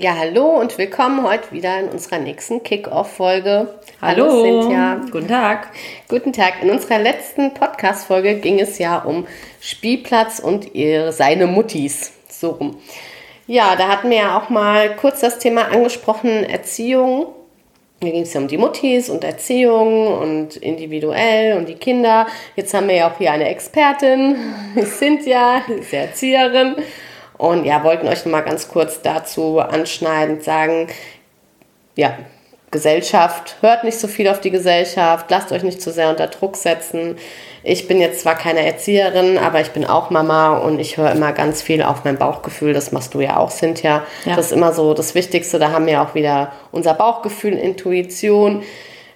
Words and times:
Ja, 0.00 0.16
hallo 0.16 0.60
und 0.60 0.78
willkommen 0.78 1.24
heute 1.24 1.50
wieder 1.50 1.80
in 1.80 1.88
unserer 1.88 2.20
nächsten 2.20 2.62
Kick-Off-Folge. 2.62 3.80
Hallo, 4.00 4.26
hallo 4.26 4.42
Cynthia. 4.60 5.00
Guten 5.10 5.26
Tag. 5.26 5.70
Guten 6.08 6.32
Tag. 6.32 6.62
In 6.62 6.70
unserer 6.70 7.00
letzten 7.00 7.52
Podcast-Folge 7.52 8.36
ging 8.36 8.60
es 8.60 8.78
ja 8.78 8.98
um 8.98 9.26
Spielplatz 9.60 10.38
und 10.38 10.72
ihre, 10.76 11.12
seine 11.12 11.48
Muttis. 11.48 12.12
So 12.28 12.50
rum. 12.50 12.76
Ja, 13.48 13.74
da 13.74 13.88
hatten 13.88 14.10
wir 14.10 14.18
ja 14.18 14.38
auch 14.38 14.50
mal 14.50 14.94
kurz 14.94 15.18
das 15.18 15.40
Thema 15.40 15.72
angesprochen, 15.72 16.44
Erziehung. 16.44 17.26
Da 17.98 18.08
ging 18.08 18.22
es 18.22 18.34
ja 18.34 18.40
um 18.40 18.46
die 18.46 18.56
Muttis 18.56 19.10
und 19.10 19.24
Erziehung 19.24 20.16
und 20.16 20.58
individuell 20.58 21.56
und 21.56 21.68
die 21.68 21.74
Kinder. 21.74 22.28
Jetzt 22.54 22.72
haben 22.72 22.86
wir 22.86 22.94
ja 22.94 23.10
auch 23.10 23.18
hier 23.18 23.32
eine 23.32 23.48
Expertin, 23.48 24.36
Cynthia, 24.84 25.62
die 25.66 25.72
ist 25.72 25.90
ja 25.90 26.02
Erzieherin. 26.02 26.76
Und 27.38 27.64
ja, 27.64 27.84
wollten 27.84 28.08
euch 28.08 28.26
mal 28.26 28.40
ganz 28.40 28.68
kurz 28.68 29.00
dazu 29.00 29.60
anschneidend 29.60 30.42
sagen, 30.42 30.88
ja, 31.94 32.18
Gesellschaft, 32.70 33.56
hört 33.62 33.84
nicht 33.84 33.98
so 33.98 34.08
viel 34.08 34.28
auf 34.28 34.40
die 34.40 34.50
Gesellschaft, 34.50 35.30
lasst 35.30 35.52
euch 35.52 35.62
nicht 35.62 35.80
zu 35.80 35.90
sehr 35.90 36.10
unter 36.10 36.26
Druck 36.26 36.56
setzen. 36.56 37.16
Ich 37.62 37.88
bin 37.88 37.98
jetzt 37.98 38.20
zwar 38.20 38.34
keine 38.34 38.64
Erzieherin, 38.66 39.38
aber 39.38 39.60
ich 39.60 39.70
bin 39.70 39.86
auch 39.86 40.10
Mama 40.10 40.58
und 40.58 40.78
ich 40.78 40.96
höre 40.96 41.10
immer 41.12 41.32
ganz 41.32 41.62
viel 41.62 41.82
auf 41.82 42.04
mein 42.04 42.18
Bauchgefühl. 42.18 42.74
Das 42.74 42.92
machst 42.92 43.14
du 43.14 43.20
ja 43.20 43.38
auch, 43.38 43.50
Cynthia. 43.50 44.04
Ja. 44.26 44.36
Das 44.36 44.46
ist 44.46 44.52
immer 44.52 44.72
so 44.72 44.92
das 44.92 45.14
Wichtigste. 45.14 45.58
Da 45.58 45.70
haben 45.70 45.86
wir 45.86 46.02
auch 46.02 46.14
wieder 46.14 46.52
unser 46.70 46.94
Bauchgefühl, 46.94 47.54
Intuition. 47.54 48.62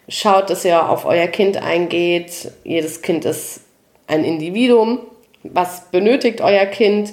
Schaut, 0.09 0.49
dass 0.49 0.65
ihr 0.65 0.89
auf 0.89 1.05
euer 1.05 1.27
Kind 1.27 1.63
eingeht. 1.63 2.53
Jedes 2.65 3.03
Kind 3.03 3.25
ist 3.25 3.61
ein 4.07 4.25
Individuum. 4.25 5.01
Was 5.43 5.91
benötigt 5.91 6.41
euer 6.41 6.67
Kind? 6.67 7.13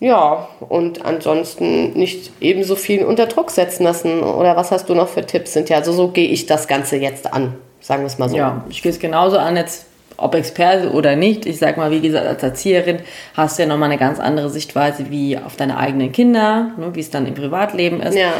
Ja, 0.00 0.48
und 0.60 1.04
ansonsten 1.04 1.92
nicht 1.92 2.32
ebenso 2.40 2.74
viel 2.74 3.04
unter 3.04 3.26
Druck 3.26 3.50
setzen 3.50 3.84
lassen. 3.84 4.22
Oder 4.22 4.56
was 4.56 4.70
hast 4.70 4.88
du 4.88 4.94
noch 4.94 5.08
für 5.08 5.24
Tipps? 5.24 5.52
Sind 5.52 5.68
ja, 5.68 5.76
also 5.76 5.92
so 5.92 6.08
gehe 6.08 6.28
ich 6.28 6.46
das 6.46 6.66
Ganze 6.66 6.96
jetzt 6.96 7.32
an, 7.32 7.54
sagen 7.80 8.02
wir 8.02 8.06
es 8.06 8.18
mal 8.18 8.30
so. 8.30 8.36
Ja, 8.36 8.64
ich 8.70 8.82
gehe 8.82 8.90
es 8.90 8.98
genauso 8.98 9.38
an, 9.38 9.56
jetzt 9.56 9.86
ob 10.16 10.34
Experte 10.34 10.90
oder 10.90 11.16
nicht. 11.16 11.46
Ich 11.46 11.58
sag 11.58 11.76
mal, 11.76 11.90
wie 11.90 12.00
gesagt, 12.00 12.26
als 12.26 12.42
Erzieherin 12.42 13.00
hast 13.34 13.58
du 13.58 13.62
ja 13.62 13.68
nochmal 13.68 13.90
eine 13.90 13.98
ganz 13.98 14.18
andere 14.20 14.50
Sichtweise 14.50 15.10
wie 15.10 15.38
auf 15.38 15.56
deine 15.56 15.76
eigenen 15.76 16.12
Kinder, 16.12 16.72
ne, 16.78 16.94
wie 16.94 17.00
es 17.00 17.10
dann 17.10 17.26
im 17.26 17.34
Privatleben 17.34 18.00
ist. 18.00 18.16
Ja 18.16 18.32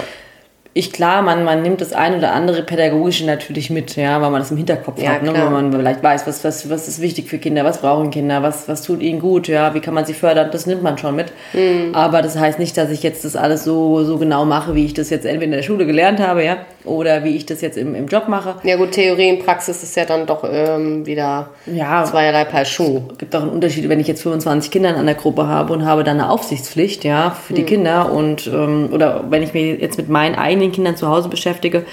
ich 0.72 0.92
klar, 0.92 1.22
man, 1.22 1.42
man 1.42 1.62
nimmt 1.62 1.80
das 1.80 1.92
ein 1.92 2.16
oder 2.16 2.32
andere 2.32 2.62
Pädagogische 2.62 3.26
natürlich 3.26 3.70
mit, 3.70 3.96
ja, 3.96 4.20
weil 4.22 4.30
man 4.30 4.40
das 4.40 4.52
im 4.52 4.56
Hinterkopf 4.56 5.02
ja, 5.02 5.14
hat, 5.14 5.24
ne? 5.24 5.34
weil 5.34 5.50
man 5.50 5.72
vielleicht 5.72 6.00
weiß, 6.00 6.28
was, 6.28 6.44
was, 6.44 6.70
was 6.70 6.86
ist 6.86 7.00
wichtig 7.00 7.28
für 7.28 7.38
Kinder, 7.38 7.64
was 7.64 7.80
brauchen 7.80 8.10
Kinder, 8.12 8.42
was, 8.44 8.68
was 8.68 8.82
tut 8.82 9.02
ihnen 9.02 9.18
gut, 9.18 9.48
ja, 9.48 9.74
wie 9.74 9.80
kann 9.80 9.94
man 9.94 10.04
sie 10.04 10.14
fördern, 10.14 10.50
das 10.52 10.66
nimmt 10.66 10.84
man 10.84 10.96
schon 10.96 11.16
mit. 11.16 11.32
Mhm. 11.54 11.92
Aber 11.92 12.22
das 12.22 12.38
heißt 12.38 12.60
nicht, 12.60 12.76
dass 12.76 12.90
ich 12.90 13.02
jetzt 13.02 13.24
das 13.24 13.34
alles 13.34 13.64
so, 13.64 14.04
so 14.04 14.18
genau 14.18 14.44
mache, 14.44 14.76
wie 14.76 14.84
ich 14.84 14.94
das 14.94 15.10
jetzt 15.10 15.26
entweder 15.26 15.46
in 15.46 15.50
der 15.52 15.62
Schule 15.62 15.86
gelernt 15.86 16.20
habe, 16.20 16.44
ja, 16.44 16.58
oder 16.84 17.24
wie 17.24 17.36
ich 17.36 17.46
das 17.46 17.60
jetzt 17.60 17.76
im, 17.76 17.94
im 17.94 18.06
Job 18.06 18.28
mache. 18.28 18.56
Ja 18.62 18.76
gut, 18.76 18.92
Theorie 18.92 19.32
und 19.32 19.44
Praxis 19.44 19.82
ist 19.82 19.96
ja 19.96 20.04
dann 20.04 20.26
doch 20.26 20.44
ähm, 20.50 21.04
wieder 21.04 21.50
ja, 21.66 22.04
zweierlei 22.04 22.44
Paar 22.44 22.64
Schuh. 22.64 23.02
Es 23.12 23.18
gibt 23.18 23.34
auch 23.34 23.42
einen 23.42 23.50
Unterschied, 23.50 23.88
wenn 23.88 24.00
ich 24.00 24.06
jetzt 24.06 24.22
25 24.22 24.70
Kinder 24.70 24.96
in 24.96 25.06
der 25.06 25.14
Gruppe 25.14 25.46
habe 25.46 25.72
und 25.72 25.84
habe 25.84 26.04
dann 26.04 26.20
eine 26.20 26.30
Aufsichtspflicht, 26.30 27.04
ja, 27.04 27.30
für 27.30 27.54
die 27.54 27.62
mhm. 27.62 27.66
Kinder 27.66 28.12
und, 28.12 28.46
ähm, 28.46 28.90
oder 28.92 29.24
wenn 29.30 29.42
ich 29.42 29.52
mir 29.52 29.76
jetzt 29.76 29.98
mit 29.98 30.08
meinen 30.08 30.34
eigenen 30.34 30.60
eigenen 30.60 30.72
Kindern 30.72 30.96
zu 30.96 31.08
Hause 31.08 31.28
beschäftige 31.28 31.84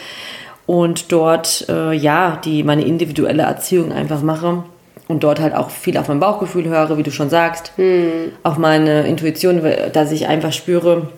und 0.65 1.11
dort 1.11 1.65
äh, 1.69 1.93
ja 1.93 2.39
die 2.43 2.63
meine 2.63 2.83
individuelle 2.83 3.43
Erziehung 3.43 3.91
einfach 3.91 4.21
mache 4.21 4.63
und 5.07 5.23
dort 5.23 5.39
halt 5.39 5.53
auch 5.53 5.69
viel 5.69 5.97
auf 5.97 6.09
mein 6.09 6.19
Bauchgefühl 6.19 6.67
höre, 6.67 6.97
wie 6.97 7.03
du 7.03 7.11
schon 7.11 7.29
sagst, 7.29 7.71
hm. 7.77 8.33
auf 8.43 8.57
meine 8.57 9.07
Intuition, 9.07 9.61
dass 9.93 10.11
ich 10.11 10.27
einfach 10.27 10.51
spüre, 10.51 11.09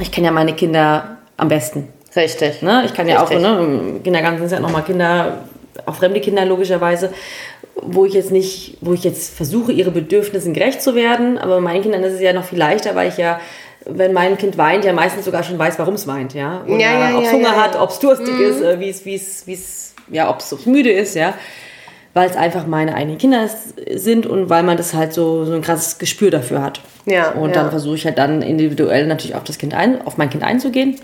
ich 0.00 0.10
kenne 0.10 0.26
ja 0.26 0.32
meine 0.32 0.54
Kinder 0.54 1.18
am 1.36 1.48
besten. 1.48 1.88
Richtig. 2.14 2.62
Ne? 2.62 2.82
Ich 2.86 2.94
kann 2.94 3.08
ja 3.08 3.20
Richtig. 3.20 3.38
auch, 3.38 3.60
ne, 3.60 4.00
Kindergarten 4.04 4.38
sind 4.38 4.52
ja 4.52 4.60
nochmal 4.60 4.84
Kinder, 4.84 5.38
auch 5.86 5.94
fremde 5.94 6.20
Kinder 6.20 6.44
logischerweise, 6.44 7.12
wo 7.76 8.04
ich 8.04 8.12
jetzt 8.12 8.30
nicht, 8.30 8.76
wo 8.80 8.92
ich 8.92 9.02
jetzt 9.04 9.34
versuche, 9.34 9.72
ihre 9.72 9.90
Bedürfnissen 9.90 10.52
gerecht 10.52 10.82
zu 10.82 10.94
werden, 10.94 11.38
aber 11.38 11.60
meinen 11.60 11.82
Kindern 11.82 12.02
ist 12.04 12.14
es 12.14 12.20
ja 12.20 12.32
noch 12.32 12.44
viel 12.44 12.58
leichter, 12.58 12.94
weil 12.94 13.08
ich 13.08 13.16
ja 13.16 13.40
wenn 13.86 14.12
mein 14.12 14.36
Kind 14.38 14.58
weint, 14.58 14.84
ja 14.84 14.92
meistens 14.92 15.24
sogar 15.24 15.42
schon 15.42 15.58
weiß, 15.58 15.78
warum 15.78 15.94
es 15.94 16.06
weint, 16.06 16.34
ja. 16.34 16.62
Oder 16.66 16.78
ja, 16.78 17.10
ja, 17.10 17.16
ob 17.16 17.24
es 17.24 17.32
Hunger 17.32 17.54
ja, 17.56 17.62
hat, 17.62 17.80
ob 17.80 17.90
es 17.90 17.98
durstig 17.98 18.34
mhm. 18.34 18.44
ist, 18.44 18.60
äh, 18.60 18.80
wie 18.80 18.88
es, 18.88 19.04
wie 19.04 19.14
es, 19.14 19.46
wie 19.46 19.54
es, 19.54 19.94
ja, 20.10 20.30
ob 20.30 20.38
es 20.38 20.66
müde 20.66 20.90
ist, 20.90 21.14
ja. 21.14 21.34
Weil 22.14 22.28
es 22.28 22.36
einfach 22.36 22.66
meine 22.66 22.94
eigenen 22.94 23.16
Kinder 23.16 23.48
sind 23.94 24.26
und 24.26 24.50
weil 24.50 24.62
man 24.62 24.76
das 24.76 24.92
halt 24.92 25.14
so, 25.14 25.46
so 25.46 25.54
ein 25.54 25.62
krasses 25.62 25.98
Gespür 25.98 26.30
dafür 26.30 26.62
hat. 26.62 26.80
Ja. 27.06 27.32
Und 27.32 27.56
dann 27.56 27.70
versuche 27.70 27.96
ich 27.96 28.04
halt 28.04 28.18
dann 28.18 28.42
individuell 28.42 29.06
natürlich 29.06 29.34
auf 29.34 29.44
das 29.44 29.56
Kind 29.56 29.72
ein, 29.72 30.02
auf 30.06 30.18
mein 30.18 30.28
Kind 30.28 30.42
einzugehen. 30.42 30.96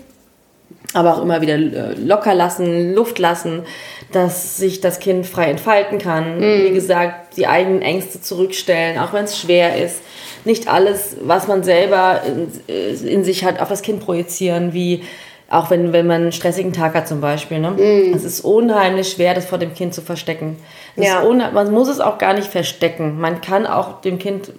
Aber 0.93 1.15
auch 1.15 1.21
immer 1.21 1.41
wieder 1.41 1.55
äh, 1.55 1.93
locker 1.93 2.33
lassen, 2.33 2.95
Luft 2.95 3.19
lassen, 3.19 3.63
dass 4.11 4.57
sich 4.57 4.81
das 4.81 4.99
Kind 4.99 5.27
frei 5.27 5.51
entfalten 5.51 5.99
kann. 5.99 6.39
Mhm. 6.39 6.63
Wie 6.63 6.73
gesagt, 6.73 7.37
die 7.37 7.45
eigenen 7.45 7.81
Ängste 7.81 8.21
zurückstellen, 8.21 8.97
auch 8.97 9.13
wenn 9.13 9.25
es 9.25 9.39
schwer 9.39 9.77
ist 9.77 10.01
nicht 10.45 10.67
alles, 10.67 11.17
was 11.21 11.47
man 11.47 11.63
selber 11.63 12.21
in, 12.25 13.07
in, 13.07 13.23
sich 13.23 13.43
hat, 13.43 13.59
auf 13.59 13.69
das 13.69 13.81
Kind 13.81 14.03
projizieren, 14.03 14.73
wie 14.73 15.03
auch 15.49 15.71
wenn, 15.71 15.93
wenn 15.93 16.05
man 16.05 16.21
einen 16.21 16.31
stressigen 16.31 16.73
Tag 16.73 16.93
hat 16.93 17.07
zum 17.07 17.21
Beispiel. 17.21 17.59
Ne? 17.59 17.71
Mm. 17.71 18.13
Es 18.13 18.23
ist 18.23 18.41
unheimlich 18.41 19.09
schwer, 19.09 19.33
das 19.33 19.45
vor 19.45 19.57
dem 19.57 19.73
Kind 19.73 19.95
zu 19.95 20.01
verstecken. 20.01 20.57
Ja. 20.95 21.23
man 21.23 21.71
muss 21.71 21.87
es 21.87 21.99
auch 21.99 22.19
gar 22.19 22.33
nicht 22.33 22.47
verstecken. 22.47 23.19
Man 23.19 23.41
kann 23.41 23.65
auch 23.65 24.01
dem 24.01 24.19
Kind 24.19 24.51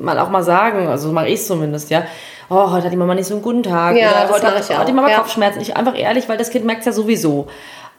mal 0.00 0.18
auch 0.18 0.30
mal 0.30 0.42
sagen, 0.42 0.88
also 0.88 1.12
mache 1.12 1.28
ich 1.28 1.44
zumindest, 1.44 1.90
ja. 1.90 2.04
Oh, 2.48 2.70
heute 2.70 2.84
hat 2.84 2.92
die 2.92 2.96
Mama 2.96 3.14
nicht 3.14 3.26
so 3.26 3.34
einen 3.34 3.42
guten 3.42 3.62
Tag. 3.62 3.96
Ja, 3.96 4.10
oder 4.10 4.34
heute 4.34 4.46
hat, 4.46 4.78
hat 4.78 4.88
die 4.88 4.92
Mama 4.92 5.10
ja. 5.10 5.16
Kopfschmerzen. 5.16 5.60
Ich 5.60 5.76
einfach 5.76 5.98
ehrlich, 5.98 6.28
weil 6.28 6.38
das 6.38 6.50
Kind 6.50 6.64
merkt 6.64 6.80
es 6.80 6.86
ja 6.86 6.92
sowieso. 6.92 7.48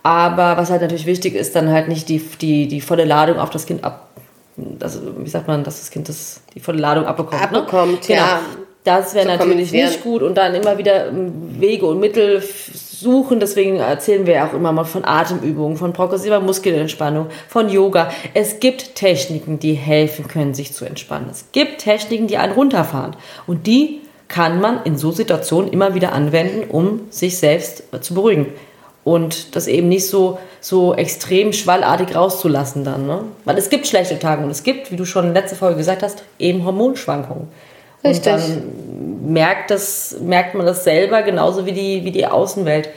Aber 0.04 0.56
was 0.56 0.70
halt 0.70 0.82
natürlich 0.82 1.06
wichtig 1.06 1.36
ist, 1.36 1.56
dann 1.56 1.70
halt 1.70 1.90
nicht 1.90 2.08
die, 2.08 2.20
die, 2.20 2.68
die 2.68 2.80
volle 2.80 3.04
Ladung 3.04 3.40
auf 3.40 3.50
das 3.50 3.66
Kind 3.66 3.84
ab, 3.84 4.08
das, 4.56 5.02
wie 5.18 5.30
sagt 5.30 5.48
man, 5.48 5.64
dass 5.64 5.80
das 5.80 5.92
Kind 5.92 6.08
das, 6.08 6.42
die 6.54 6.62
volle 6.62 6.80
Ladung 6.80 7.06
abbekommt. 7.06 7.52
Ne? 7.52 7.60
Abbekommt, 7.60 7.92
ne? 7.92 8.16
genau. 8.16 8.22
ja. 8.22 8.40
Das 8.84 9.14
wäre 9.14 9.28
natürlich 9.28 9.74
nicht 9.74 10.02
gut 10.02 10.24
und 10.24 10.36
dann 10.36 10.56
immer 10.56 10.78
wieder 10.78 11.08
Wege 11.12 11.86
und 11.86 12.00
Mittel 12.00 12.42
suchen. 13.00 13.40
Deswegen 13.40 13.78
erzählen 13.78 14.26
wir 14.26 14.44
auch 14.46 14.54
immer 14.54 14.72
mal 14.72 14.84
von 14.84 15.06
Atemübungen, 15.06 15.78
von 15.78 15.94
progressiver 15.94 16.40
Muskelentspannung, 16.40 17.28
von 17.48 17.70
Yoga. 17.70 18.10
Es 18.34 18.60
gibt 18.60 18.96
Techniken, 18.96 19.60
die 19.60 19.74
helfen 19.74 20.28
können, 20.28 20.54
sich 20.54 20.74
zu 20.74 20.86
entspannen. 20.86 21.30
Es 21.32 21.46
gibt 21.52 21.80
Techniken, 21.80 22.28
die 22.28 22.38
einen 22.38 22.54
runterfahren. 22.54 23.16
Und 23.46 23.68
die 23.68 24.02
kann 24.28 24.60
man 24.60 24.82
in 24.84 24.98
so 24.98 25.12
Situationen 25.12 25.72
immer 25.72 25.96
wieder 25.96 26.12
anwenden, 26.12 26.70
um 26.70 27.02
sich 27.10 27.38
selbst 27.38 27.84
zu 28.02 28.14
beruhigen 28.14 28.48
und 29.08 29.56
das 29.56 29.68
eben 29.68 29.88
nicht 29.88 30.06
so, 30.06 30.38
so 30.60 30.94
extrem 30.94 31.54
schwallartig 31.54 32.14
rauszulassen 32.14 32.84
dann. 32.84 33.08
Ne? 33.08 33.22
Weil 33.46 33.58
es 33.58 33.70
gibt 33.70 33.88
schlechte 33.88 34.20
Tage 34.20 34.44
und 34.44 34.50
es 34.50 34.64
gibt, 34.64 34.92
wie 34.92 34.98
du 34.98 35.06
schon 35.06 35.34
letzte 35.34 35.56
Folge 35.56 35.78
gesagt 35.78 36.04
hast, 36.04 36.24
eben 36.40 36.66
Hormonschwankungen. 36.66 37.48
Richtig. 38.04 38.34
Und 38.34 38.42
dann 38.42 38.64
merkt, 38.98 39.72
das, 39.72 40.18
merkt 40.22 40.56
man 40.56 40.66
das 40.66 40.84
selber 40.84 41.22
genauso 41.22 41.66
wie 41.66 41.74
die, 41.74 42.04
wie 42.04 42.12
die 42.12 42.26
Außenwelt. 42.26 42.90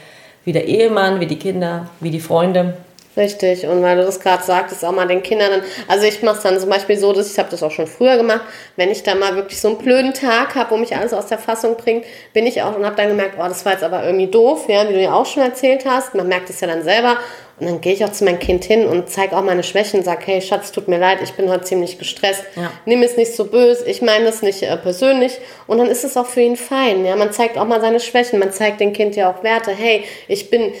Wie 0.43 0.53
der 0.53 0.67
Ehemann, 0.67 1.19
wie 1.19 1.27
die 1.27 1.37
Kinder, 1.37 1.87
wie 1.99 2.09
die 2.09 2.19
Freunde. 2.19 2.73
Richtig, 3.17 3.67
und 3.67 3.83
weil 3.83 3.97
du 3.97 4.03
das 4.05 4.21
gerade 4.21 4.41
sagtest, 4.41 4.85
auch 4.85 4.93
mal 4.93 5.05
den 5.05 5.21
Kindern, 5.21 5.61
also 5.89 6.07
ich 6.07 6.23
mache 6.23 6.37
es 6.37 6.43
dann 6.43 6.57
zum 6.57 6.69
Beispiel 6.69 6.97
so, 6.97 7.11
dass 7.11 7.29
ich 7.29 7.37
habe 7.37 7.49
das 7.51 7.61
auch 7.61 7.71
schon 7.71 7.85
früher 7.85 8.15
gemacht, 8.15 8.39
wenn 8.77 8.89
ich 8.89 9.03
da 9.03 9.15
mal 9.15 9.35
wirklich 9.35 9.59
so 9.59 9.67
einen 9.67 9.79
blöden 9.79 10.13
Tag 10.13 10.55
habe, 10.55 10.71
wo 10.71 10.77
mich 10.77 10.95
alles 10.95 11.11
aus 11.11 11.27
der 11.27 11.37
Fassung 11.37 11.75
bringt, 11.75 12.05
bin 12.33 12.47
ich 12.47 12.61
auch 12.61 12.73
und 12.73 12.85
habe 12.85 12.95
dann 12.95 13.09
gemerkt, 13.09 13.35
oh, 13.37 13.43
das 13.43 13.65
war 13.65 13.73
jetzt 13.73 13.83
aber 13.83 14.05
irgendwie 14.05 14.27
doof, 14.27 14.63
ja, 14.69 14.87
wie 14.87 14.93
du 14.93 15.01
ja 15.01 15.13
auch 15.13 15.25
schon 15.25 15.43
erzählt 15.43 15.85
hast, 15.85 16.15
man 16.15 16.29
merkt 16.29 16.49
es 16.49 16.61
ja 16.61 16.67
dann 16.67 16.83
selber 16.83 17.17
und 17.61 17.67
dann 17.67 17.79
gehe 17.79 17.93
ich 17.93 18.03
auch 18.03 18.11
zu 18.11 18.25
meinem 18.25 18.39
Kind 18.39 18.65
hin 18.65 18.85
und 18.85 19.09
zeige 19.09 19.37
auch 19.37 19.43
meine 19.43 19.63
Schwächen 19.63 19.99
und 19.99 20.03
sage, 20.03 20.23
hey 20.25 20.41
Schatz, 20.41 20.71
tut 20.71 20.87
mir 20.87 20.97
leid, 20.97 21.19
ich 21.23 21.33
bin 21.33 21.49
heute 21.49 21.63
ziemlich 21.63 21.99
gestresst, 21.99 22.43
ja. 22.55 22.71
nimm 22.85 23.03
es 23.03 23.17
nicht 23.17 23.35
so 23.35 23.45
böse, 23.45 23.85
ich 23.85 24.01
meine 24.01 24.25
das 24.25 24.41
nicht 24.41 24.63
äh, 24.63 24.75
persönlich 24.77 25.37
und 25.67 25.77
dann 25.77 25.87
ist 25.87 26.03
es 26.03 26.17
auch 26.17 26.25
für 26.25 26.41
ihn 26.41 26.57
fein, 26.57 27.05
ja, 27.05 27.15
man 27.15 27.31
zeigt 27.31 27.57
auch 27.57 27.67
mal 27.67 27.79
seine 27.79 27.99
Schwächen, 27.99 28.39
man 28.39 28.51
zeigt 28.51 28.81
dem 28.81 28.93
Kind 28.93 29.15
ja 29.15 29.31
auch 29.31 29.43
Werte, 29.43 29.71
hey, 29.71 30.03
ich 30.27 30.49
bin 30.49 30.73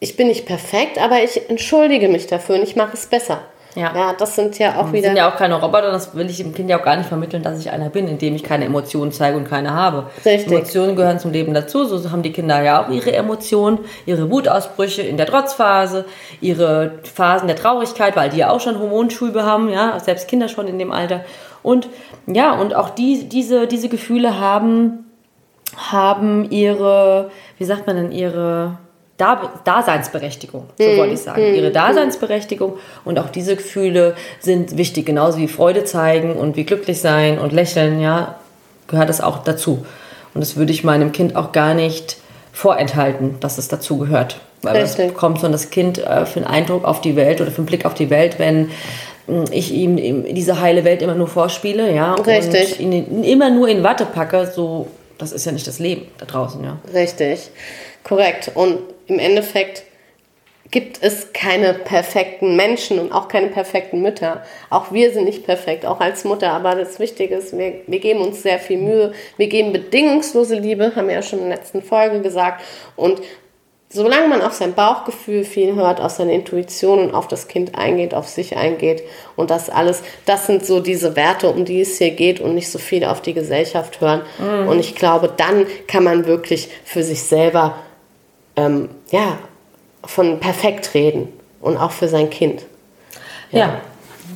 ich 0.00 0.16
bin 0.16 0.28
nicht 0.28 0.46
perfekt, 0.46 0.98
aber 0.98 1.22
ich 1.22 1.48
entschuldige 1.48 2.08
mich 2.08 2.26
dafür 2.26 2.56
und 2.56 2.62
ich 2.62 2.76
mache 2.76 2.94
es 2.94 3.06
besser. 3.06 3.42
Ja. 3.78 3.94
ja, 3.94 4.12
das 4.12 4.34
sind 4.34 4.58
ja 4.58 4.80
auch 4.80 4.88
wieder. 4.88 5.02
Das 5.02 5.10
sind 5.10 5.16
ja 5.16 5.30
auch 5.30 5.36
keine 5.36 5.54
Roboter, 5.54 5.92
das 5.92 6.12
will 6.16 6.28
ich 6.28 6.38
dem 6.38 6.52
Kind 6.52 6.68
ja 6.68 6.80
auch 6.80 6.84
gar 6.84 6.96
nicht 6.96 7.08
vermitteln, 7.08 7.44
dass 7.44 7.60
ich 7.60 7.70
einer 7.70 7.90
bin, 7.90 8.08
indem 8.08 8.34
ich 8.34 8.42
keine 8.42 8.64
Emotionen 8.64 9.12
zeige 9.12 9.36
und 9.36 9.48
keine 9.48 9.72
habe. 9.72 10.06
Richtig. 10.24 10.52
Emotionen 10.52 10.96
gehören 10.96 11.20
zum 11.20 11.30
Leben 11.30 11.54
dazu, 11.54 11.84
so 11.84 12.10
haben 12.10 12.22
die 12.22 12.32
Kinder 12.32 12.60
ja 12.60 12.84
auch 12.84 12.90
ihre 12.90 13.12
Emotionen, 13.12 13.78
ihre 14.04 14.32
Wutausbrüche 14.32 15.02
in 15.02 15.16
der 15.16 15.26
Trotzphase, 15.26 16.06
ihre 16.40 16.98
Phasen 17.04 17.46
der 17.46 17.56
Traurigkeit, 17.56 18.16
weil 18.16 18.30
die 18.30 18.38
ja 18.38 18.50
auch 18.50 18.60
schon 18.60 18.80
Hormonschübe 18.80 19.44
haben, 19.44 19.70
ja, 19.70 20.00
selbst 20.00 20.26
Kinder 20.26 20.48
schon 20.48 20.66
in 20.66 20.80
dem 20.80 20.90
Alter. 20.90 21.20
Und 21.62 21.88
ja, 22.26 22.52
und 22.54 22.74
auch 22.74 22.90
die, 22.90 23.28
diese, 23.28 23.68
diese 23.68 23.88
Gefühle 23.88 24.40
haben, 24.40 25.06
haben 25.76 26.50
ihre, 26.50 27.30
wie 27.58 27.64
sagt 27.64 27.86
man 27.86 27.94
denn, 27.94 28.10
ihre 28.10 28.78
Daseinsberechtigung, 29.18 30.64
so 30.78 30.84
mm, 30.84 30.96
wollte 30.96 31.14
ich 31.14 31.20
sagen. 31.20 31.42
Mm, 31.42 31.54
Ihre 31.54 31.70
Daseinsberechtigung 31.72 32.74
und 33.04 33.18
auch 33.18 33.28
diese 33.28 33.56
Gefühle 33.56 34.14
sind 34.38 34.78
wichtig, 34.78 35.06
genauso 35.06 35.38
wie 35.38 35.48
Freude 35.48 35.84
zeigen 35.84 36.34
und 36.34 36.56
wie 36.56 36.64
glücklich 36.64 37.00
sein 37.00 37.38
und 37.38 37.52
lächeln, 37.52 38.00
ja, 38.00 38.36
gehört 38.86 39.08
das 39.08 39.20
auch 39.20 39.38
dazu. 39.38 39.84
Und 40.34 40.40
das 40.40 40.56
würde 40.56 40.72
ich 40.72 40.84
meinem 40.84 41.10
Kind 41.10 41.34
auch 41.34 41.50
gar 41.50 41.74
nicht 41.74 42.18
vorenthalten, 42.52 43.36
dass 43.40 43.58
es 43.58 43.68
dazu 43.68 43.98
gehört. 43.98 44.40
Weil 44.62 44.76
es 44.76 44.96
bekommt 44.96 45.40
so 45.40 45.48
das 45.48 45.70
Kind 45.70 45.98
äh, 45.98 46.26
für 46.26 46.40
einen 46.40 46.46
Eindruck 46.46 46.84
auf 46.84 47.00
die 47.00 47.16
Welt 47.16 47.40
oder 47.40 47.50
für 47.50 47.58
einen 47.58 47.66
Blick 47.66 47.84
auf 47.84 47.94
die 47.94 48.10
Welt, 48.10 48.38
wenn 48.38 48.70
hm, 49.26 49.44
ich 49.50 49.72
ihm 49.72 49.96
diese 50.34 50.60
heile 50.60 50.84
Welt 50.84 51.02
immer 51.02 51.14
nur 51.14 51.28
vorspiele, 51.28 51.92
ja, 51.92 52.14
Richtig. 52.14 52.80
und 52.80 52.92
ihn 52.92 53.24
immer 53.24 53.50
nur 53.50 53.68
in 53.68 53.82
Watte 53.82 54.04
packe, 54.06 54.50
so, 54.52 54.88
das 55.18 55.32
ist 55.32 55.44
ja 55.44 55.52
nicht 55.52 55.66
das 55.66 55.78
Leben 55.78 56.06
da 56.18 56.26
draußen, 56.26 56.62
ja. 56.64 56.78
Richtig, 56.92 57.50
korrekt. 58.02 58.50
Und 58.54 58.78
im 59.08 59.18
Endeffekt 59.18 59.84
gibt 60.70 61.02
es 61.02 61.32
keine 61.32 61.72
perfekten 61.72 62.56
Menschen 62.56 62.98
und 62.98 63.12
auch 63.12 63.28
keine 63.28 63.48
perfekten 63.48 64.02
Mütter. 64.02 64.42
Auch 64.70 64.92
wir 64.92 65.12
sind 65.12 65.24
nicht 65.24 65.44
perfekt, 65.44 65.86
auch 65.86 66.00
als 66.00 66.24
Mutter. 66.24 66.52
Aber 66.52 66.74
das 66.74 66.98
Wichtige 66.98 67.36
ist, 67.36 67.56
wir, 67.56 67.80
wir 67.86 68.00
geben 68.00 68.20
uns 68.20 68.42
sehr 68.42 68.58
viel 68.58 68.78
Mühe. 68.78 69.12
Wir 69.38 69.48
geben 69.48 69.72
bedingungslose 69.72 70.56
Liebe, 70.56 70.94
haben 70.94 71.08
wir 71.08 71.14
ja 71.14 71.22
schon 71.22 71.40
in 71.40 71.48
der 71.48 71.56
letzten 71.56 71.82
Folge 71.82 72.20
gesagt. 72.20 72.62
Und 72.96 73.22
solange 73.90 74.28
man 74.28 74.42
auf 74.42 74.52
sein 74.52 74.74
Bauchgefühl 74.74 75.44
viel 75.44 75.74
hört, 75.74 76.00
auf 76.00 76.12
seine 76.12 76.34
Intuition 76.34 76.98
und 76.98 77.14
auf 77.14 77.28
das 77.28 77.48
Kind 77.48 77.74
eingeht, 77.78 78.12
auf 78.12 78.28
sich 78.28 78.56
eingeht 78.56 79.02
und 79.36 79.50
das 79.50 79.70
alles, 79.70 80.02
das 80.26 80.46
sind 80.46 80.66
so 80.66 80.80
diese 80.80 81.16
Werte, 81.16 81.48
um 81.48 81.64
die 81.64 81.80
es 81.80 81.96
hier 81.96 82.10
geht 82.10 82.40
und 82.40 82.54
nicht 82.54 82.70
so 82.70 82.78
viel 82.78 83.04
auf 83.04 83.22
die 83.22 83.32
Gesellschaft 83.32 84.02
hören. 84.02 84.22
Mhm. 84.38 84.68
Und 84.68 84.80
ich 84.80 84.94
glaube, 84.94 85.32
dann 85.34 85.66
kann 85.86 86.04
man 86.04 86.26
wirklich 86.26 86.68
für 86.84 87.02
sich 87.02 87.22
selber 87.22 87.76
ähm, 88.58 88.88
ja, 89.10 89.38
von 90.04 90.40
perfekt 90.40 90.94
reden 90.94 91.28
und 91.60 91.76
auch 91.76 91.92
für 91.92 92.08
sein 92.08 92.30
Kind. 92.30 92.62
Ja. 93.50 93.58
ja. 93.58 93.80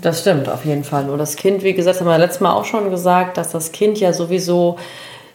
das 0.00 0.20
stimmt 0.20 0.48
auf 0.48 0.64
jeden 0.64 0.84
Fall. 0.84 1.08
Und 1.10 1.19
das 1.19 1.36
Kind, 1.36 1.62
wie 1.62 1.74
gesagt, 1.74 2.00
haben 2.00 2.06
wir 2.06 2.19
letztes 2.19 2.40
Mal 2.40 2.52
auch 2.52 2.64
schon 2.64 2.90
gesagt, 2.90 3.36
dass 3.36 3.52
das 3.52 3.72
Kind 3.72 3.98
ja 3.98 4.12
sowieso 4.12 4.78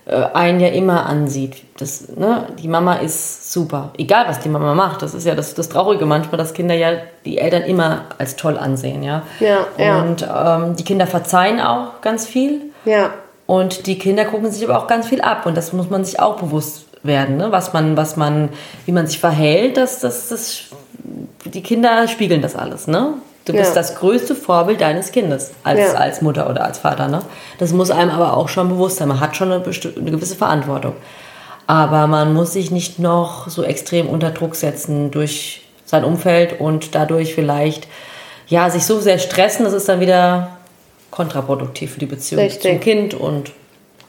äh, 0.05 0.15
einen 0.33 0.59
ja 0.59 0.69
immer 0.69 1.05
ansieht. 1.05 1.63
Das, 1.77 2.07
ne, 2.15 2.47
die 2.61 2.67
Mama 2.67 2.95
ist 2.95 3.51
super. 3.51 3.91
Egal, 3.97 4.27
was 4.27 4.39
die 4.39 4.49
Mama 4.49 4.73
macht. 4.73 5.01
Das 5.01 5.13
ist 5.13 5.25
ja 5.25 5.35
das, 5.35 5.53
das 5.53 5.69
Traurige 5.69 6.05
manchmal, 6.05 6.37
dass 6.37 6.53
Kinder 6.53 6.75
ja 6.75 6.93
die 7.25 7.37
Eltern 7.37 7.63
immer 7.63 8.05
als 8.17 8.35
toll 8.35 8.57
ansehen. 8.57 9.03
Ja, 9.03 9.23
ja, 9.39 9.67
ja. 9.77 10.01
Und 10.01 10.23
ähm, 10.23 10.75
die 10.75 10.83
Kinder 10.83 11.07
verzeihen 11.07 11.59
auch 11.59 12.01
ganz 12.01 12.25
viel. 12.25 12.61
Ja. 12.85 13.11
Und 13.45 13.87
die 13.87 13.97
Kinder 13.97 14.25
gucken 14.25 14.51
sich 14.51 14.67
aber 14.67 14.77
auch 14.77 14.87
ganz 14.87 15.07
viel 15.07 15.21
ab. 15.21 15.45
Und 15.45 15.55
das 15.55 15.73
muss 15.73 15.89
man 15.89 16.03
sich 16.03 16.19
auch 16.19 16.37
bewusst 16.37 16.85
werden, 17.07 17.37
ne? 17.37 17.51
was 17.51 17.73
man, 17.73 17.97
was 17.97 18.15
man, 18.15 18.49
wie 18.85 18.91
man 18.91 19.07
sich 19.07 19.19
verhält, 19.19 19.77
dass 19.77 19.99
das, 19.99 20.29
das, 20.29 20.59
die 21.45 21.63
Kinder 21.63 22.07
spiegeln 22.07 22.41
das 22.41 22.55
alles, 22.55 22.87
ne? 22.87 23.13
Du 23.45 23.53
bist 23.53 23.69
ja. 23.69 23.75
das 23.75 23.95
größte 23.95 24.35
Vorbild 24.35 24.81
deines 24.81 25.13
Kindes 25.13 25.51
als, 25.63 25.79
ja. 25.79 25.93
als 25.93 26.21
Mutter 26.21 26.49
oder 26.49 26.65
als 26.65 26.79
Vater, 26.79 27.07
ne? 27.07 27.21
Das 27.59 27.71
muss 27.71 27.91
einem 27.91 28.11
aber 28.11 28.35
auch 28.35 28.49
schon 28.49 28.67
bewusst 28.67 28.97
sein. 28.97 29.07
Man 29.07 29.21
hat 29.21 29.37
schon 29.37 29.51
eine, 29.51 29.63
eine 29.63 30.11
gewisse 30.11 30.35
Verantwortung. 30.35 30.93
Aber 31.65 32.07
man 32.07 32.33
muss 32.33 32.53
sich 32.53 32.71
nicht 32.71 32.99
noch 32.99 33.49
so 33.49 33.63
extrem 33.63 34.07
unter 34.07 34.31
Druck 34.31 34.55
setzen 34.55 35.11
durch 35.11 35.61
sein 35.85 36.03
Umfeld 36.03 36.59
und 36.59 36.93
dadurch 36.93 37.33
vielleicht 37.33 37.87
ja, 38.47 38.69
sich 38.69 38.85
so 38.85 38.99
sehr 38.99 39.19
stressen, 39.19 39.65
das 39.65 39.73
ist 39.73 39.89
dann 39.89 39.99
wieder 39.99 40.57
kontraproduktiv 41.11 41.93
für 41.93 41.99
die 41.99 42.05
Beziehung 42.05 42.43
Richtig. 42.43 42.71
zum 42.71 42.79
Kind 42.79 43.13
und 43.13 43.51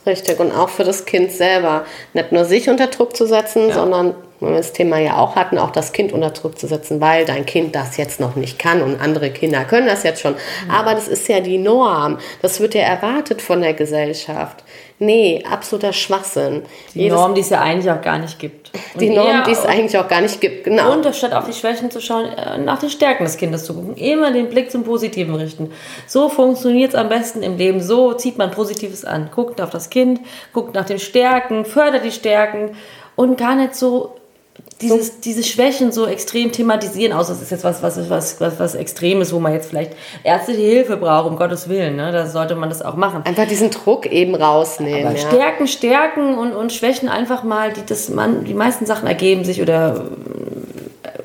Richtig, 0.08 0.40
und 0.40 0.52
auch 0.52 0.70
für 0.70 0.84
das 0.84 1.04
Kind 1.04 1.30
selber. 1.32 1.84
Nicht 2.14 2.32
nur 2.32 2.46
sich 2.46 2.70
unter 2.70 2.86
Druck 2.86 3.14
zu 3.14 3.26
setzen, 3.26 3.68
ja. 3.68 3.74
sondern, 3.74 4.14
das 4.40 4.72
Thema 4.72 4.98
ja 4.98 5.18
auch 5.18 5.36
hatten, 5.36 5.58
auch 5.58 5.70
das 5.70 5.92
Kind 5.92 6.12
unter 6.12 6.30
Druck 6.30 6.58
zu 6.58 6.66
setzen, 6.66 7.00
weil 7.00 7.24
dein 7.24 7.44
Kind 7.44 7.74
das 7.74 7.96
jetzt 7.96 8.20
noch 8.20 8.36
nicht 8.36 8.58
kann 8.58 8.82
und 8.82 9.00
andere 9.00 9.30
Kinder 9.30 9.64
können 9.64 9.86
das 9.86 10.02
jetzt 10.04 10.20
schon. 10.20 10.34
Mhm. 10.34 10.70
Aber 10.70 10.94
das 10.94 11.08
ist 11.08 11.28
ja 11.28 11.40
die 11.40 11.58
Norm. 11.58 12.18
Das 12.42 12.60
wird 12.60 12.74
ja 12.74 12.82
erwartet 12.82 13.42
von 13.42 13.60
der 13.60 13.74
Gesellschaft. 13.74 14.62
Nee, 15.00 15.44
absoluter 15.48 15.92
Schwachsinn. 15.92 16.62
Die 16.92 17.02
Jedes 17.02 17.16
Norm, 17.16 17.34
die 17.34 17.40
es 17.40 17.50
ja 17.50 17.60
eigentlich 17.60 17.90
auch 17.90 18.00
gar 18.00 18.18
nicht 18.18 18.38
gibt. 18.40 18.72
Und 18.94 19.00
die 19.00 19.10
Norm, 19.10 19.44
die 19.44 19.52
es 19.52 19.64
eigentlich 19.64 19.96
auch 19.96 20.08
gar 20.08 20.20
nicht 20.20 20.40
gibt, 20.40 20.64
genau. 20.64 20.92
Und 20.92 21.14
statt 21.14 21.32
auf 21.32 21.46
die 21.46 21.52
Schwächen 21.52 21.90
zu 21.92 22.00
schauen, 22.00 22.26
äh, 22.26 22.58
nach 22.58 22.80
den 22.80 22.90
Stärken 22.90 23.24
des 23.24 23.36
Kindes 23.36 23.64
zu 23.64 23.74
gucken. 23.74 23.96
Immer 23.96 24.32
den 24.32 24.48
Blick 24.48 24.72
zum 24.72 24.82
Positiven 24.82 25.36
richten. 25.36 25.70
So 26.08 26.28
funktioniert 26.28 26.90
es 26.90 26.94
am 26.96 27.08
besten 27.08 27.44
im 27.44 27.56
Leben. 27.56 27.80
So 27.80 28.12
zieht 28.14 28.38
man 28.38 28.50
Positives 28.50 29.04
an. 29.04 29.30
Guckt 29.32 29.60
auf 29.60 29.70
das 29.70 29.88
Kind, 29.88 30.20
guckt 30.52 30.74
nach 30.74 30.84
den 30.84 30.98
Stärken, 30.98 31.64
fördert 31.64 32.04
die 32.04 32.10
Stärken 32.10 32.76
und 33.14 33.38
gar 33.38 33.54
nicht 33.54 33.76
so 33.76 34.17
dieses, 34.80 35.08
so. 35.08 35.12
diese 35.24 35.42
Schwächen 35.42 35.92
so 35.92 36.06
extrem 36.06 36.52
thematisieren, 36.52 37.12
außer 37.12 37.32
es 37.32 37.42
ist 37.42 37.50
jetzt 37.50 37.64
was, 37.64 37.82
was, 37.82 38.08
was, 38.08 38.40
was, 38.40 38.58
was 38.58 38.74
Extremes, 38.74 39.32
wo 39.32 39.40
man 39.40 39.52
jetzt 39.52 39.68
vielleicht 39.68 39.92
ärztliche 40.22 40.60
Hilfe 40.60 40.96
braucht, 40.96 41.28
um 41.28 41.36
Gottes 41.36 41.68
Willen, 41.68 41.96
ne? 41.96 42.12
da 42.12 42.26
sollte 42.26 42.54
man 42.54 42.68
das 42.68 42.82
auch 42.82 42.94
machen. 42.94 43.22
Einfach 43.24 43.46
diesen 43.46 43.70
Druck 43.70 44.06
eben 44.06 44.34
rausnehmen. 44.34 45.06
Aber 45.06 45.16
ja. 45.16 45.28
Stärken, 45.28 45.66
Stärken 45.66 46.38
und, 46.38 46.52
und 46.54 46.72
Schwächen 46.72 47.08
einfach 47.08 47.42
mal, 47.42 47.72
die, 47.72 47.84
das 47.84 48.08
man, 48.08 48.44
die 48.44 48.54
meisten 48.54 48.86
Sachen 48.86 49.08
ergeben 49.08 49.44
sich 49.44 49.60
oder, 49.60 50.04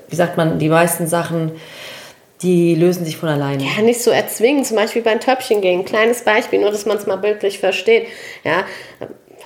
wie 0.09 0.15
sagt 0.15 0.37
man, 0.37 0.57
die 0.57 0.69
meisten 0.69 1.07
Sachen, 1.07 1.51
die 2.41 2.75
lösen 2.75 3.05
sich 3.05 3.17
von 3.17 3.29
alleine. 3.29 3.63
Ja, 3.63 3.81
nicht 3.81 4.01
so 4.01 4.11
erzwingen, 4.11 4.65
zum 4.65 4.75
Beispiel 4.75 5.01
beim 5.01 5.19
Töpfchen 5.19 5.61
gehen. 5.61 5.85
Kleines 5.85 6.23
Beispiel, 6.23 6.59
nur 6.59 6.71
dass 6.71 6.85
man 6.85 6.97
es 6.97 7.07
mal 7.07 7.15
bildlich 7.15 7.59
versteht. 7.59 8.07
Ja, 8.43 8.65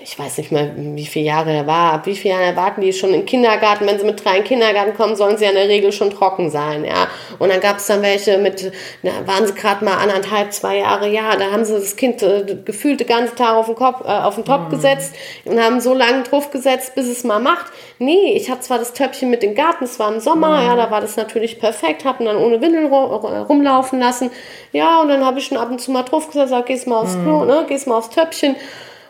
ich 0.09 0.18
weiß 0.18 0.38
nicht 0.38 0.54
mehr, 0.54 0.71
wie 0.77 1.06
viele 1.06 1.25
Jahre 1.25 1.51
er 1.51 1.68
war, 1.68 1.92
ab 1.92 2.06
wie 2.06 2.15
viele 2.15 2.36
Jahre 2.36 2.45
erwarten 2.45 2.80
die 2.80 2.94
schon 2.94 3.13
im 3.13 3.25
Kindergarten. 3.25 3.86
Wenn 3.86 4.00
sie 4.00 4.06
mit 4.06 4.24
drei 4.24 4.38
in 4.38 4.44
den 4.44 4.45
Kindergarten 4.45 4.95
kommen, 4.95 5.18
sollen 5.18 5.36
sie 5.36 5.44
ja 5.44 5.50
in 5.50 5.57
der 5.57 5.68
Regel 5.68 5.92
schon 5.92 6.12
trocken 6.12 6.50
sein, 6.50 6.86
ja. 6.86 7.07
Und 7.39 7.50
dann 7.50 7.59
gab 7.59 7.75
es 7.77 7.88
dann 7.88 8.01
welche 8.01 8.38
mit, 8.38 8.71
da 9.04 9.12
waren 9.25 9.45
sie 9.45 9.54
gerade 9.54 9.83
mal 9.83 9.98
anderthalb, 9.98 10.54
zwei 10.54 10.77
Jahre, 10.77 11.09
ja, 11.09 11.36
da 11.36 11.51
haben 11.51 11.65
sie 11.65 11.74
das 11.74 11.98
Kind 11.98 12.24
äh, 12.24 12.45
gefühlt 12.63 13.01
den 13.01 13.07
ganzen 13.07 13.36
Tag 13.36 13.56
auf 13.56 13.65
den, 13.65 13.75
Kopf, 13.75 14.00
äh, 14.06 14.07
auf 14.07 14.36
den 14.36 14.45
Top 14.45 14.68
mhm. 14.68 14.69
gesetzt 14.69 15.13
und 15.44 15.62
haben 15.62 15.81
so 15.81 15.94
lange 15.94 16.24
drauf 16.24 16.51
gesetzt, 16.51 16.95
bis 16.95 17.07
es 17.07 17.25
mal 17.25 17.39
macht. 17.39 17.65
Nee, 18.00 18.31
ich 18.33 18.50
hatte 18.50 18.62
zwar 18.62 18.80
das 18.80 18.94
Töpfchen 18.94 19.30
mit 19.30 19.44
dem 19.44 19.56
Garten, 19.56 19.83
es 19.83 20.00
war 20.00 20.13
im 20.13 20.21
Sommer, 20.21 20.62
mhm. 20.62 20.68
ja, 20.68 20.75
da 20.77 20.89
war 20.89 21.01
das 21.01 21.18
natürlich 21.18 21.59
perfekt, 21.59 22.06
hab 22.06 22.21
ihn 22.21 22.27
dann 22.27 22.38
ohne 22.38 22.62
Windel 22.62 22.86
rumlaufen 22.86 24.00
lassen. 24.00 24.31
Ja, 24.71 25.01
und 25.01 25.09
dann 25.09 25.25
habe 25.25 25.39
ich 25.39 25.48
schon 25.48 25.57
ab 25.57 25.69
und 25.69 25.81
zu 25.81 25.92
mal 25.92 26.04
drauf 26.04 26.27
gesagt, 26.27 26.48
sag, 26.48 26.65
gehst 26.68 26.88
mal 26.88 27.01
aufs 27.01 27.15
mhm. 27.15 27.24
Klo, 27.24 27.44
ne, 27.44 27.65
gehst 27.68 27.88
mal 27.88 27.98
aufs 27.98 28.09
Töpfchen. 28.09 28.56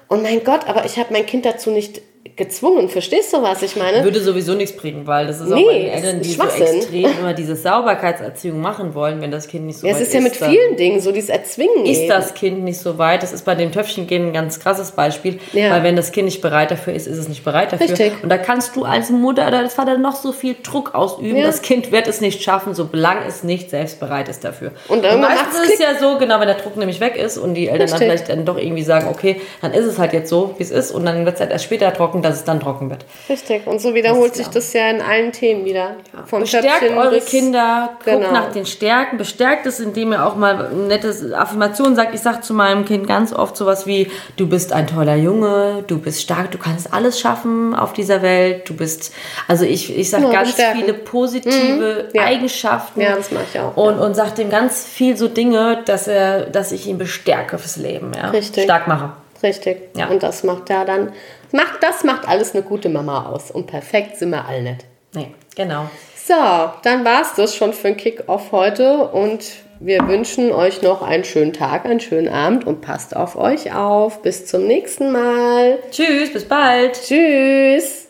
Und 0.07 0.24
mein 0.24 0.44
Gott, 0.44 0.68
aber 0.68 0.86
ich 0.86 0.98
habe 0.98 1.13
mein 1.13 1.25
Kind 1.25 1.45
dazu 1.45 1.71
nicht 1.71 2.01
gezwungen. 2.38 2.88
Verstehst 2.88 3.34
du, 3.34 3.42
was 3.42 3.63
ich 3.63 3.75
meine? 3.75 4.04
Würde 4.04 4.22
sowieso 4.22 4.54
nichts 4.54 4.78
bringen, 4.78 5.07
weil 5.07 5.25
das 5.25 5.42
ist 5.42 5.50
nee, 5.50 5.63
auch 5.63 5.66
bei 5.66 5.80
den 5.80 5.89
Eltern, 5.89 6.22
die 6.22 6.34
so 6.34 6.44
extrem 6.44 7.19
immer 7.19 7.34
diese 7.34 7.56
Sauberkeitserziehung 7.56 8.62
machen 8.62 8.94
wollen, 8.94 9.19
wenn 9.22 9.31
das 9.31 9.48
Kind 9.48 9.66
nicht 9.66 9.80
so 9.80 9.88
ja, 9.88 9.94
weit 9.94 10.01
ist. 10.01 10.10
Es 10.10 10.13
ist 10.13 10.13
ja 10.13 10.22
mit 10.22 10.36
vielen 10.36 10.78
Dingen 10.78 11.01
so, 11.01 11.12
dieses 11.12 11.30
Erzwingen. 11.30 11.86
Ist 11.86 12.01
eben. 12.01 12.10
das 12.10 12.36
Kind 12.36 12.63
nicht 12.63 12.80
so 12.80 13.00
weit? 13.00 13.24
Das 13.24 13.34
ist 13.34 13.44
bei 13.44 13.56
dem 13.56 13.72
Töpfchengehen 13.72 14.28
ein 14.28 14.34
ganz 14.34 14.60
krasses 14.60 14.92
Beispiel, 14.92 15.39
ja. 15.51 15.71
weil 15.71 15.81
wenn 15.81 15.95
das 15.95 16.11
Kind 16.11 16.26
nicht 16.26 16.42
bereit 16.42 16.69
dafür 16.69 16.94
ist, 16.94 17.07
ist 17.07 17.18
es 17.18 17.28
nicht 17.28 17.44
bereit 17.44 17.73
dafür. 17.73 17.90
Richtig. 17.90 18.14
Und 18.21 18.30
da 18.30 18.38
kannst 18.38 18.76
du 18.76 18.83
als 18.83 19.09
Mutter 19.09 19.47
oder 19.47 19.57
als 19.57 19.73
Vater 19.73 19.97
noch 19.97 20.16
so 20.16 20.31
viel 20.31 20.56
Druck 20.61 20.94
ausüben. 20.94 21.38
Ja. 21.38 21.47
Das 21.47 21.64
Kind 21.64 21.92
wird 21.92 22.07
es 22.07 22.21
nicht 22.21 22.44
schaffen, 22.44 22.76
solange 22.76 23.26
es 23.28 23.44
nicht 23.44 23.71
selbst 23.71 24.00
bereit 24.00 24.30
ist 24.30 24.44
dafür. 24.44 24.71
Und, 24.88 25.04
und 25.04 25.21
meistens 25.21 25.64
ist 25.64 25.73
es 25.73 25.80
ja 25.80 25.97
so, 26.00 26.19
genau, 26.19 26.40
wenn 26.40 26.47
der 26.47 26.57
Druck 26.57 26.78
nämlich 26.78 27.00
weg 27.00 27.16
ist 27.16 27.40
und 27.40 27.56
die 27.56 27.68
Eltern 27.68 27.81
Richtig. 27.81 28.00
dann 28.00 28.00
vielleicht 28.00 28.30
dann 28.30 28.45
doch 28.45 28.57
irgendwie 28.57 28.83
sagen, 28.83 29.07
okay, 29.09 29.42
dann 29.61 29.73
ist 29.73 29.85
es 29.85 29.97
halt 29.97 30.14
jetzt 30.14 30.30
so, 30.30 30.54
wie 30.57 30.64
es 30.64 30.69
ist 30.69 30.92
und 30.92 31.04
dann 31.04 31.26
wird 31.26 31.35
es 31.35 31.42
halt 31.42 31.52
erst 31.52 31.66
später 31.66 31.92
trocken, 31.94 32.21
dass 32.28 32.38
es 32.38 32.44
dann 32.44 32.60
trocken 32.60 32.90
wird. 32.90 33.06
Richtig. 33.30 33.66
Und 33.68 33.80
so 33.81 33.94
wiederholt 33.94 34.36
sich 34.36 34.48
das 34.48 34.74
ja 34.74 34.90
in 34.90 35.02
allen 35.02 35.31
Themen 35.31 35.66
wieder. 35.66 35.96
Ja. 36.14 36.26
Vom 36.26 36.42
Bestärkt 36.42 36.68
Schöpfchen 36.68 36.98
eure 36.98 37.19
Kinder, 37.19 37.90
guckt 38.04 38.06
genau. 38.06 38.31
nach 38.31 38.52
den 38.52 38.66
Stärken, 38.66 39.18
bestärkt 39.18 39.66
es, 39.66 39.80
indem 39.80 40.12
ihr 40.12 40.26
auch 40.26 40.36
mal 40.36 40.69
nette 40.74 41.14
Affirmationen 41.38 41.96
sagt. 41.96 42.14
Ich 42.14 42.22
sage 42.22 42.42
zu 42.42 42.54
meinem 42.54 42.86
Kind 42.86 43.07
ganz 43.07 43.34
oft 43.34 43.57
sowas 43.57 43.86
wie, 43.88 44.10
du 44.36 44.48
bist 44.48 44.74
ein 44.74 44.88
toller 44.88 45.16
Junge, 45.16 45.84
du 45.88 46.00
bist 46.00 46.22
stark, 46.22 46.52
du 46.52 46.57
kannst 46.57 46.94
alles 46.94 47.19
schaffen 47.19 47.74
auf 47.74 47.94
dieser 47.94 48.22
Welt, 48.22 48.69
du 48.69 48.76
bist, 48.76 49.14
also 49.48 49.66
ich, 49.66 49.96
ich 49.98 50.10
sage 50.10 50.26
ja, 50.26 50.31
ganz 50.31 50.50
bestärken. 50.50 50.81
viele 50.81 50.94
positive 50.94 52.07
mhm. 52.07 52.10
ja. 52.14 52.24
Eigenschaften. 52.24 53.02
Ja, 53.02 53.16
das 53.16 53.31
mache 53.31 53.46
ich 53.54 53.60
auch. 53.60 53.76
Und, 53.76 54.00
und 54.00 54.16
sage 54.16 54.31
dem 54.31 54.50
ganz 54.50 54.86
viel 54.86 55.18
so 55.18 55.28
Dinge, 55.28 55.84
dass 55.86 56.07
er, 56.07 56.42
dass 56.48 56.72
ich 56.72 56.88
ihn 56.88 56.98
bestärke 56.98 57.57
fürs 57.57 57.78
Leben, 57.78 58.12
ja. 58.16 58.30
Richtig. 58.30 58.64
Stark 58.64 58.88
mache. 58.88 59.12
Richtig. 59.44 59.89
Ja. 59.95 60.07
Und 60.07 60.23
das 60.23 60.44
macht 60.44 60.69
er 60.69 60.85
dann 60.85 61.13
Macht, 61.51 61.81
das 61.81 62.03
macht 62.03 62.27
alles 62.27 62.53
eine 62.53 62.63
gute 62.63 62.89
Mama 62.89 63.29
aus. 63.29 63.51
Und 63.51 63.67
perfekt 63.67 64.17
sind 64.17 64.31
wir 64.31 64.45
alle 64.45 64.61
nicht. 64.61 64.85
Nee, 65.13 65.31
genau. 65.56 65.89
So, 66.15 66.33
dann 66.83 67.06
war 67.06 67.21
es 67.21 67.33
das 67.35 67.56
schon 67.56 67.73
für 67.73 67.87
den 67.87 67.97
Kick-Off 67.97 68.51
heute. 68.51 69.07
Und 69.07 69.45
wir 69.79 70.06
wünschen 70.07 70.51
euch 70.51 70.81
noch 70.81 71.01
einen 71.01 71.23
schönen 71.23 71.53
Tag, 71.53 71.85
einen 71.85 71.99
schönen 71.99 72.27
Abend 72.27 72.67
und 72.67 72.81
passt 72.81 73.15
auf 73.15 73.37
euch 73.37 73.73
auf. 73.73 74.21
Bis 74.21 74.45
zum 74.45 74.67
nächsten 74.67 75.11
Mal. 75.11 75.79
Tschüss, 75.91 76.33
bis 76.33 76.45
bald. 76.45 77.01
Tschüss. 77.01 78.06